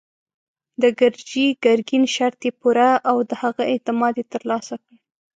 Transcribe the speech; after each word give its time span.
د 0.81 0.83
ګرجي 0.99 1.45
ګرګين 1.63 2.03
شرط 2.15 2.39
يې 2.47 2.51
پوره 2.59 2.89
او 3.09 3.17
د 3.29 3.31
هغه 3.41 3.63
اعتماد 3.71 4.13
يې 4.19 4.25
تر 4.33 4.41
لاسه 4.51 4.75
کړ. 4.83 4.91